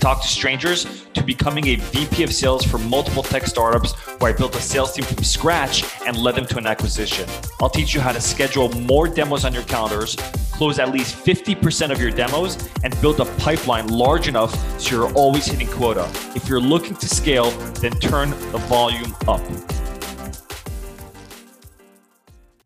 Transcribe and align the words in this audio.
talk 0.00 0.22
to 0.22 0.28
strangers 0.28 1.06
to 1.12 1.22
becoming 1.22 1.68
a 1.68 1.76
VP 1.76 2.22
of 2.22 2.32
sales 2.32 2.64
for 2.64 2.78
multiple 2.78 3.22
tech 3.22 3.46
startups 3.46 3.92
where 4.18 4.32
I 4.32 4.36
built 4.36 4.56
a 4.56 4.60
sales 4.60 4.92
team 4.92 5.04
from 5.04 5.22
scratch 5.22 5.84
and 6.06 6.16
led 6.16 6.34
them 6.34 6.46
to 6.46 6.58
an 6.58 6.66
acquisition. 6.66 7.28
I'll 7.60 7.68
teach 7.68 7.94
you 7.94 8.00
how 8.00 8.12
to 8.12 8.20
schedule 8.20 8.70
more 8.80 9.06
demos 9.06 9.44
on 9.44 9.52
your 9.52 9.62
calendars, 9.64 10.16
close 10.52 10.78
at 10.78 10.90
least 10.90 11.14
50% 11.14 11.90
of 11.90 12.00
your 12.00 12.10
demos, 12.10 12.56
and 12.82 12.98
build 13.00 13.20
a 13.20 13.26
pipeline 13.36 13.88
large 13.88 14.26
enough 14.26 14.54
so 14.80 14.96
you're 14.96 15.12
always 15.14 15.46
hitting 15.46 15.68
quota. 15.68 16.10
If 16.34 16.48
you're 16.48 16.60
looking 16.60 16.96
to 16.96 17.08
scale, 17.08 17.50
then 17.82 17.92
turn 18.00 18.30
the 18.30 18.58
volume 18.68 19.14
up. 19.28 19.40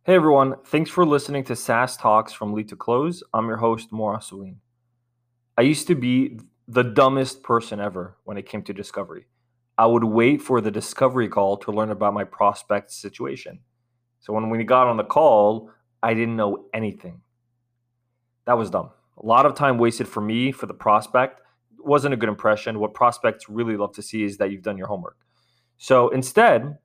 Hey 0.06 0.14
everyone, 0.14 0.56
thanks 0.66 0.90
for 0.90 1.06
listening 1.06 1.44
to 1.44 1.56
SaaS 1.56 1.96
Talks 1.96 2.32
from 2.32 2.52
Lead 2.52 2.68
to 2.68 2.76
Close. 2.76 3.22
I'm 3.32 3.46
your 3.46 3.56
host, 3.56 3.90
Mor 3.90 4.18
Asulin. 4.18 4.56
I 5.56 5.62
used 5.62 5.86
to 5.86 5.94
be 5.94 6.38
the 6.66 6.82
dumbest 6.82 7.42
person 7.42 7.80
ever 7.80 8.16
when 8.24 8.36
it 8.36 8.48
came 8.48 8.62
to 8.62 8.72
discovery. 8.72 9.26
I 9.76 9.86
would 9.86 10.04
wait 10.04 10.40
for 10.40 10.60
the 10.60 10.70
discovery 10.70 11.28
call 11.28 11.56
to 11.58 11.72
learn 11.72 11.90
about 11.90 12.14
my 12.14 12.24
prospect's 12.24 12.96
situation. 12.96 13.60
So 14.20 14.32
when 14.32 14.48
we 14.48 14.64
got 14.64 14.86
on 14.86 14.96
the 14.96 15.04
call, 15.04 15.70
I 16.02 16.14
didn't 16.14 16.36
know 16.36 16.66
anything. 16.72 17.20
That 18.46 18.56
was 18.56 18.70
dumb. 18.70 18.90
A 19.18 19.26
lot 19.26 19.46
of 19.46 19.54
time 19.54 19.78
wasted 19.78 20.08
for 20.08 20.20
me, 20.20 20.52
for 20.52 20.66
the 20.66 20.74
prospect. 20.74 21.40
It 21.78 21.84
wasn't 21.84 22.14
a 22.14 22.16
good 22.16 22.28
impression. 22.28 22.78
What 22.78 22.94
prospects 22.94 23.48
really 23.48 23.76
love 23.76 23.92
to 23.94 24.02
see 24.02 24.22
is 24.22 24.38
that 24.38 24.50
you've 24.50 24.62
done 24.62 24.78
your 24.78 24.86
homework. 24.86 25.18
So 25.76 26.08
instead, 26.10 26.78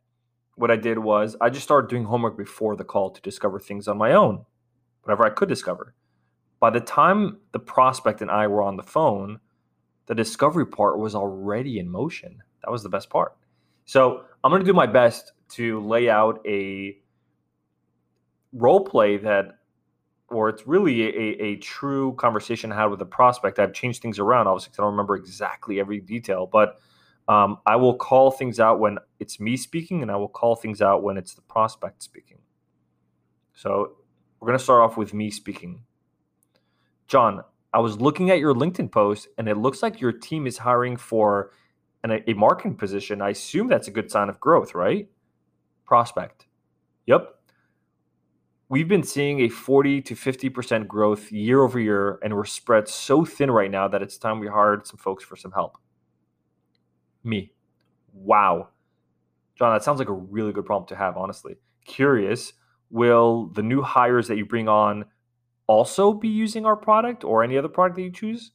what 0.55 0.71
I 0.71 0.75
did 0.75 0.99
was 0.99 1.37
I 1.39 1.49
just 1.49 1.63
started 1.63 1.89
doing 1.89 2.05
homework 2.05 2.37
before 2.37 2.75
the 2.75 2.83
call 2.83 3.11
to 3.11 3.21
discover 3.21 3.59
things 3.59 3.87
on 3.87 3.97
my 3.97 4.13
own, 4.13 4.45
whatever 5.03 5.25
I 5.25 5.29
could 5.29 5.47
discover. 5.47 5.95
By 6.59 6.69
the 6.69 6.81
time 6.81 7.37
the 7.53 7.59
prospect 7.59 8.21
and 8.21 8.29
I 8.29 8.47
were 8.47 8.61
on 8.61 8.75
the 8.75 8.83
phone, 8.83 9.39
the 10.09 10.15
discovery 10.15 10.65
part 10.65 10.97
was 10.97 11.13
already 11.13 11.77
in 11.77 11.87
motion. 11.87 12.41
That 12.63 12.71
was 12.71 12.81
the 12.81 12.89
best 12.89 13.11
part. 13.11 13.37
So 13.85 14.25
I'm 14.43 14.51
going 14.51 14.61
to 14.61 14.65
do 14.65 14.73
my 14.73 14.87
best 14.87 15.33
to 15.49 15.79
lay 15.85 16.09
out 16.09 16.41
a 16.47 16.97
role 18.51 18.83
play 18.83 19.17
that, 19.17 19.59
or 20.27 20.49
it's 20.49 20.65
really 20.65 21.03
a, 21.03 21.43
a 21.43 21.55
true 21.57 22.13
conversation 22.15 22.71
I 22.71 22.75
had 22.75 22.85
with 22.85 23.01
a 23.01 23.05
prospect. 23.05 23.59
I've 23.59 23.71
changed 23.71 24.01
things 24.01 24.17
around, 24.17 24.47
obviously, 24.47 24.69
because 24.69 24.79
I 24.79 24.81
don't 24.81 24.93
remember 24.93 25.15
exactly 25.15 25.79
every 25.79 25.99
detail, 25.99 26.49
but 26.51 26.79
um, 27.27 27.59
I 27.67 27.75
will 27.75 27.95
call 27.95 28.31
things 28.31 28.59
out 28.59 28.79
when 28.79 28.97
it's 29.19 29.39
me 29.39 29.57
speaking, 29.57 30.01
and 30.01 30.09
I 30.09 30.15
will 30.15 30.27
call 30.27 30.55
things 30.55 30.81
out 30.81 31.03
when 31.03 31.17
it's 31.17 31.35
the 31.35 31.41
prospect 31.43 32.01
speaking. 32.01 32.39
So 33.53 33.91
we're 34.39 34.47
going 34.47 34.57
to 34.57 34.63
start 34.63 34.81
off 34.81 34.97
with 34.97 35.13
me 35.13 35.29
speaking. 35.29 35.83
John, 37.07 37.43
I 37.73 37.79
was 37.79 38.01
looking 38.01 38.31
at 38.31 38.39
your 38.39 38.53
LinkedIn 38.53 38.91
post, 38.91 39.27
and 39.37 39.47
it 39.47 39.57
looks 39.57 39.83
like 39.83 40.01
your 40.01 40.11
team 40.11 40.47
is 40.47 40.57
hiring 40.57 40.97
for 40.97 41.51
an, 42.03 42.23
a 42.27 42.33
marketing 42.33 42.75
position. 42.75 43.21
I 43.21 43.29
assume 43.29 43.67
that's 43.67 43.87
a 43.87 43.91
good 43.91 44.09
sign 44.09 44.29
of 44.29 44.39
growth, 44.39 44.73
right? 44.73 45.07
Prospect. 45.85 46.47
Yep. 47.05 47.35
We've 48.69 48.87
been 48.87 49.03
seeing 49.03 49.41
a 49.41 49.49
40 49.49 50.01
to 50.03 50.15
50% 50.15 50.87
growth 50.87 51.31
year 51.31 51.61
over 51.61 51.79
year, 51.79 52.19
and 52.23 52.35
we're 52.35 52.45
spread 52.45 52.87
so 52.87 53.25
thin 53.25 53.51
right 53.51 53.69
now 53.69 53.87
that 53.87 54.01
it's 54.01 54.17
time 54.17 54.39
we 54.39 54.47
hired 54.47 54.85
some 54.85 54.97
folks 54.97 55.23
for 55.23 55.35
some 55.35 55.51
help. 55.51 55.77
Me. 57.23 57.51
Wow. 58.13 58.69
John, 59.57 59.73
that 59.73 59.83
sounds 59.83 59.99
like 59.99 60.09
a 60.09 60.13
really 60.13 60.53
good 60.53 60.65
problem 60.65 60.87
to 60.87 60.95
have, 60.95 61.17
honestly. 61.17 61.55
Curious, 61.85 62.53
will 62.89 63.47
the 63.47 63.63
new 63.63 63.81
hires 63.81 64.27
that 64.27 64.37
you 64.37 64.45
bring 64.45 64.67
on 64.67 65.05
also 65.69 66.11
be 66.11 66.27
using 66.27 66.65
our 66.65 66.75
product 66.75 67.23
or 67.23 67.43
any 67.43 67.55
other 67.55 67.69
product 67.69 67.95
that 67.97 68.01
you 68.01 68.11
choose? 68.11 68.51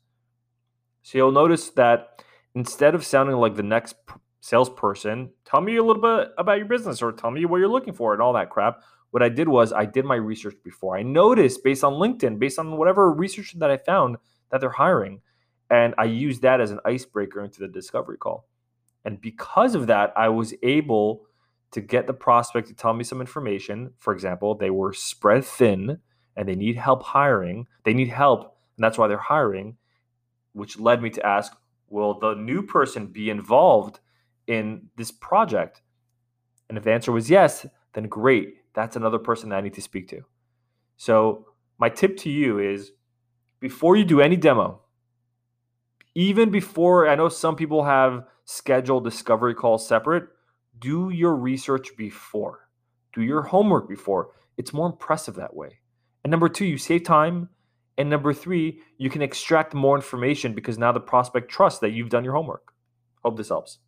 So 1.02 1.16
you'll 1.16 1.32
notice 1.32 1.70
that 1.70 2.24
instead 2.54 2.94
of 2.94 3.04
sounding 3.04 3.36
like 3.36 3.54
the 3.54 3.62
next 3.62 3.94
salesperson, 4.40 5.30
tell 5.44 5.60
me 5.60 5.76
a 5.76 5.82
little 5.82 6.02
bit 6.02 6.32
about 6.36 6.58
your 6.58 6.66
business 6.66 7.00
or 7.00 7.12
tell 7.12 7.30
me 7.30 7.44
what 7.44 7.58
you're 7.58 7.68
looking 7.68 7.94
for 7.94 8.12
and 8.12 8.20
all 8.20 8.32
that 8.32 8.50
crap. 8.50 8.82
What 9.12 9.22
I 9.22 9.28
did 9.28 9.48
was 9.48 9.72
I 9.72 9.84
did 9.84 10.04
my 10.04 10.16
research 10.16 10.56
before. 10.64 10.98
I 10.98 11.02
noticed 11.02 11.62
based 11.62 11.84
on 11.84 11.92
LinkedIn, 11.92 12.40
based 12.40 12.58
on 12.58 12.76
whatever 12.76 13.12
research 13.12 13.54
that 13.60 13.70
I 13.70 13.76
found 13.76 14.16
that 14.50 14.60
they're 14.60 14.70
hiring. 14.70 15.20
And 15.70 15.94
I 15.96 16.04
used 16.04 16.42
that 16.42 16.60
as 16.60 16.72
an 16.72 16.80
icebreaker 16.84 17.44
into 17.44 17.60
the 17.60 17.68
discovery 17.68 18.18
call. 18.18 18.48
And 19.04 19.20
because 19.20 19.76
of 19.76 19.86
that, 19.86 20.12
I 20.16 20.30
was 20.30 20.52
able 20.64 21.26
to 21.70 21.80
get 21.80 22.08
the 22.08 22.12
prospect 22.12 22.68
to 22.68 22.74
tell 22.74 22.92
me 22.92 23.04
some 23.04 23.20
information. 23.20 23.92
For 23.98 24.12
example, 24.12 24.56
they 24.56 24.70
were 24.70 24.92
spread 24.92 25.44
thin 25.44 26.00
and 26.36 26.48
they 26.48 26.54
need 26.54 26.76
help 26.76 27.02
hiring. 27.02 27.66
They 27.84 27.94
need 27.94 28.08
help, 28.08 28.56
and 28.76 28.84
that's 28.84 28.98
why 28.98 29.08
they're 29.08 29.18
hiring, 29.18 29.76
which 30.52 30.78
led 30.78 31.02
me 31.02 31.10
to 31.10 31.26
ask, 31.26 31.52
will 31.88 32.18
the 32.18 32.34
new 32.34 32.62
person 32.62 33.06
be 33.06 33.30
involved 33.30 34.00
in 34.46 34.88
this 34.96 35.10
project? 35.10 35.82
And 36.68 36.78
if 36.78 36.84
the 36.84 36.92
answer 36.92 37.12
was 37.12 37.30
yes, 37.30 37.66
then 37.92 38.08
great. 38.08 38.56
That's 38.74 38.96
another 38.96 39.18
person 39.18 39.50
that 39.50 39.56
I 39.56 39.60
need 39.60 39.74
to 39.74 39.82
speak 39.82 40.08
to. 40.08 40.22
So, 40.96 41.46
my 41.78 41.88
tip 41.88 42.16
to 42.18 42.30
you 42.30 42.58
is 42.58 42.92
before 43.60 43.96
you 43.96 44.04
do 44.04 44.20
any 44.20 44.36
demo, 44.36 44.80
even 46.14 46.50
before 46.50 47.08
I 47.08 47.16
know 47.16 47.28
some 47.28 47.56
people 47.56 47.84
have 47.84 48.24
scheduled 48.44 49.04
discovery 49.04 49.54
calls 49.54 49.86
separate, 49.86 50.28
do 50.78 51.10
your 51.10 51.34
research 51.34 51.96
before. 51.96 52.68
Do 53.12 53.22
your 53.22 53.42
homework 53.42 53.88
before. 53.88 54.30
It's 54.56 54.72
more 54.72 54.86
impressive 54.86 55.34
that 55.36 55.54
way. 55.54 55.78
And 56.24 56.30
number 56.30 56.48
two, 56.48 56.64
you 56.64 56.78
save 56.78 57.04
time. 57.04 57.50
And 57.96 58.10
number 58.10 58.32
three, 58.32 58.80
you 58.98 59.08
can 59.08 59.22
extract 59.22 59.72
more 59.72 59.94
information 59.94 60.52
because 60.52 60.78
now 60.78 60.90
the 60.90 61.00
prospect 61.00 61.50
trusts 61.50 61.80
that 61.80 61.90
you've 61.90 62.08
done 62.08 62.24
your 62.24 62.34
homework. 62.34 62.72
Hope 63.22 63.36
this 63.36 63.50
helps. 63.50 63.78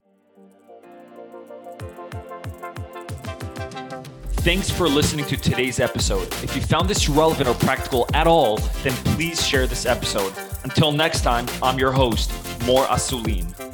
Thanks 4.47 4.71
for 4.71 4.89
listening 4.89 5.25
to 5.25 5.37
today's 5.37 5.81
episode. 5.81 6.29
If 6.45 6.55
you 6.55 6.63
found 6.63 6.89
this 6.89 7.09
relevant 7.09 7.49
or 7.49 7.55
practical 7.55 8.07
at 8.15 8.29
all, 8.29 8.59
then 8.85 8.93
please 9.17 9.45
share 9.45 9.67
this 9.67 9.87
episode. 9.87 10.33
Until 10.63 10.93
next 10.93 11.23
time, 11.23 11.47
I'm 11.61 11.81
your 11.81 11.91
host, 11.91 12.31
Mor 12.65 12.85
Asulin. 12.85 13.66